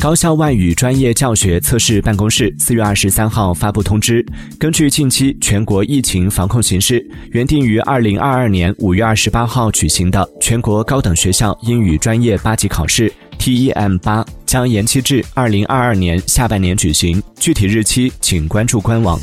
[0.00, 4.24] 高校外语专业教学测试办公室四月二十三号发布通知。
[4.58, 19.20] 根据近期全国疫情防控形势原定于二零二二年五月二十八号举行的全国高等学校英语专业八级考试 tem 八将延期至二零二二年下半年举行具体日期请关注官网。